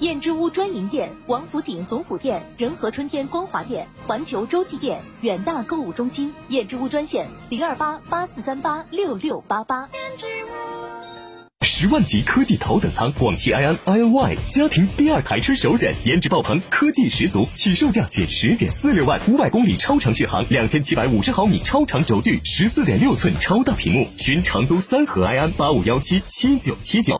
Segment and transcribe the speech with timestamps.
[0.00, 6.32] 燕之屋专营店：王府井总府店、仁和春天光华店、环球洲际店、远大购物中心。
[6.48, 9.90] 燕之屋专线：零二八八四三八六六八八。
[11.60, 27.19] 十万级科技头等舱，广汽埃安 i n y 家庭第二台车首选，颜值爆棚，科技十足，起售价仅十点四六万，五百公里超长续航，两千七百五十毫米超长轴距，十四点六寸超大屏幕，寻成都三河埃安八五幺七七九七九。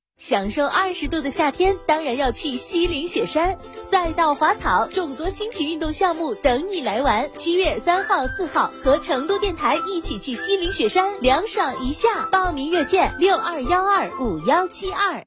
[0.21, 7.27] 享受二十度的夏天，当然要去西岭雪山，赛道滑草，众多新奇运动项目等你来玩。
[7.33, 12.27] 七月三号、四号，和成都电台一起去西岭雪山凉爽一下。
[12.31, 15.25] 报名热线：六二幺二五幺七二。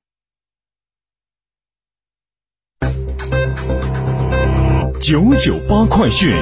[5.00, 6.36] 九九八快讯。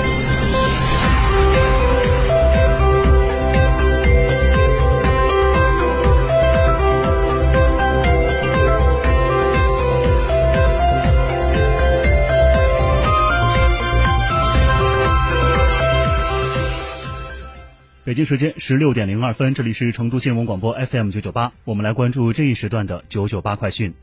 [18.13, 23.95] 北京时间十六点零二分，这里是成都新闻广播 FM 九九八，我们来关注这一时段的九九八快讯。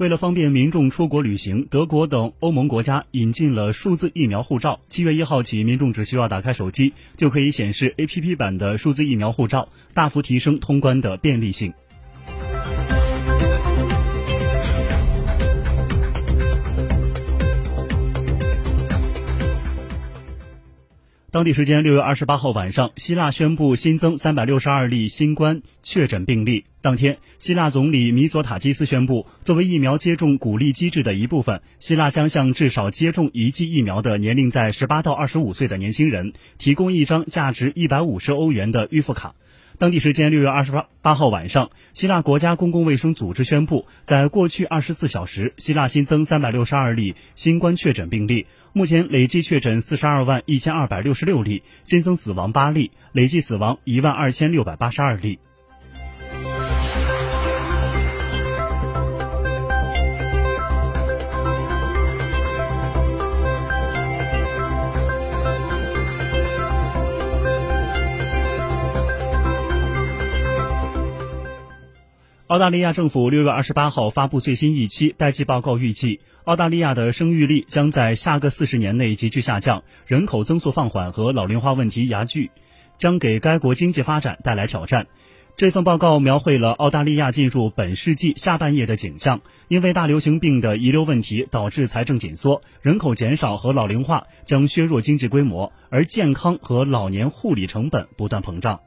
[0.00, 4.80] 为了方便民众出国旅行，德国等欧盟国家引进了数字疫苗护照。
[4.88, 11.74] 七月一号起，民众只需要打开手机，就可以显示 APP 版的数字疫苗护照，大幅提升通关的便利性。
[21.32, 26.64] 当地时间六月二十八号晚上，希腊宣布新增三百六十二例新冠确诊病例。
[26.82, 39.36] 当天，希腊总理米佐塔基斯宣布，作为疫苗接种鼓励机制的一部分，希腊将向至少接种一剂疫苗的年龄在十八到二十五岁的年轻人提供一张价值一百五十欧元的预付卡。
[39.80, 55.38] 当地时间六月二十八八号晚上，希腊国家公共卫生组织宣布，在过去二十四小时，希腊新增三百六十二例新冠确诊病例，目前累计确诊四十二万一千二百六十六例，新增死亡八例，累计死亡一万二千六百八十二例。
[72.50, 82.50] 澳大利亚政府六月二十八号发布最新一期待季报告，预计澳大利亚的生育率将在下个四十年内急剧下降，人口增速放缓和老龄化问题加剧，
[82.96, 85.06] 将给该国经济发展带来挑战。
[85.56, 98.80] 这份报告描绘了澳大利亚进入本世纪下半叶的景象，因为大流行病的遗留问题导致财政紧缩，人口减少和老龄化将削弱经济规模，而健康和老年护理成本不断膨胀。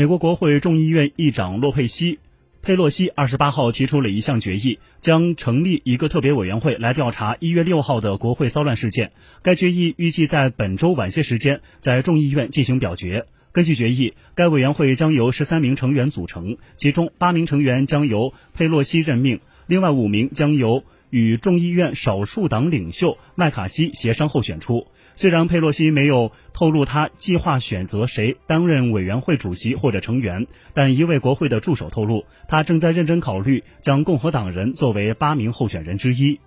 [0.00, 2.20] 美国国会众议院议长洛佩西。
[2.62, 9.12] 佩洛西二十八号提出了一项决议，将成立一个特别委员会来调查一月六号的国会骚乱事件。
[9.42, 13.26] 该决议预计在本周晚些时间在众议院进行表决。
[13.52, 24.86] 根据决议，该委员会将由十三名成员组成，其中八名成员将由佩洛西任命，另外五名将由与众议院少数党领袖麦卡锡协商后选出。
[25.20, 36.40] 虽然佩洛西没有透露他计划选择谁担任委员会主席或者成员，但一位国会的助手透露，他正在认真考虑将共和党人作为八名候选人之一。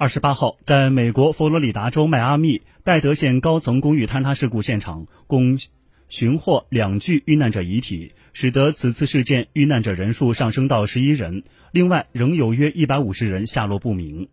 [0.00, 5.58] 二十八号，在美国佛罗里达州迈阿密戴德县高层公寓坍塌事故现场，共
[6.08, 11.44] 寻获两具遇难者遗体，使得此次事件遇难者人数上升到十一人。
[11.70, 14.30] 另外，仍有约一百五十人下落不明。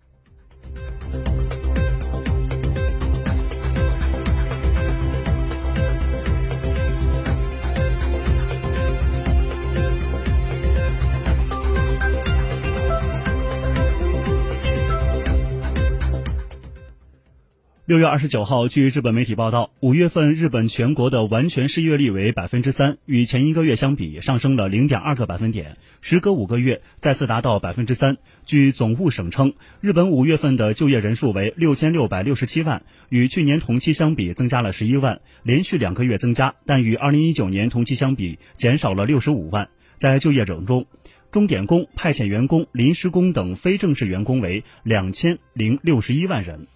[17.88, 28.18] 六月二十九号，据日本媒体报道，五月份日本全国的完全失业率为百分之三，与前一个月相比上升了零点二个百分点，时隔五个月再次达到百分之三。
[28.46, 39.70] 据总务省称，日本五月份的就业人数为六千六百六十七万，与去年同期相比增加了十一万，连续两个月增加，但与二零一九年同期相比减少了六十五万。
[39.98, 40.88] 在就业者中，
[41.32, 46.68] 钟点工、派遣员工、临时工等非正式员工为两千零六十一万人。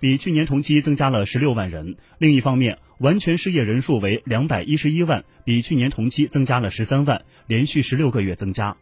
[0.00, 1.96] 比去年同期增加了十六万人。
[2.18, 8.76] 另一方面，完全失业人数为两百一十一万，比去年同期增加了十三万，连续十六个月增加。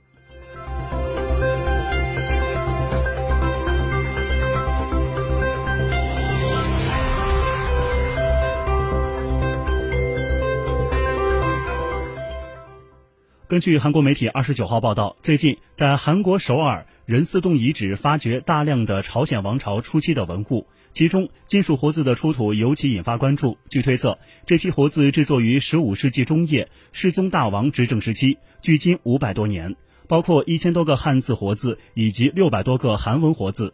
[13.48, 20.66] 根据韩国媒体二十九号报道，最近在韩国首尔仁寺洞遗址发掘大量的朝鲜王朝初期的文物。
[20.92, 23.56] 其中，金属活字的出土尤其引发关注。
[23.70, 29.76] 据推测，这批活字制作于十五世纪中叶世宗大王执政时期，距今五百多年，
[30.08, 33.72] 包括一千多个汉字活字以及六百多个韩文活字。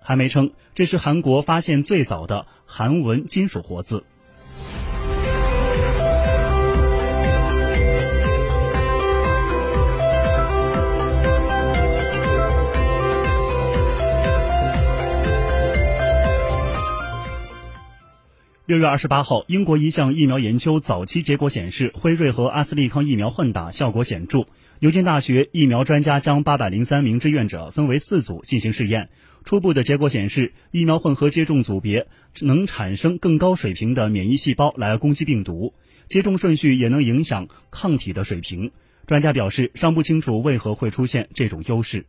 [0.00, 4.04] 韩媒称，这是韩国发现最早的韩文金属活字。
[18.66, 24.48] 六月二十八号，英国一项疫苗研究早期结果显示，辉瑞和阿斯利康疫苗混打效果显著。
[24.80, 29.08] 牛津大学疫苗专家将八百零三名志愿者分为四组进行试验，
[29.44, 32.08] 初步的结果显示，疫苗混合接种组别
[32.40, 35.72] 能产生更高水平的免疫细胞来攻击病毒，
[36.06, 38.72] 接种顺序也能影响抗体的水平。
[39.06, 42.04] 专家表示，尚不清楚为何会出现这种优势。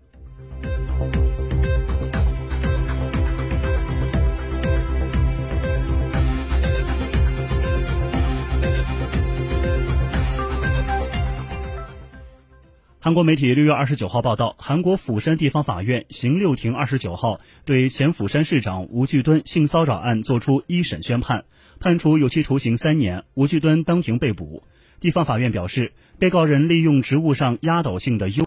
[13.07, 21.45] 韩国媒体六月二十九号报道，韩国釜山地方法院刑六庭二十九号对前釜山市长吴巨敦性骚扰案作出一审宣判，
[21.79, 24.63] 判处有期徒刑三年，吴巨敦当庭被捕。
[24.99, 28.35] 地方法院表示，被告人利用职务上压倒性的优。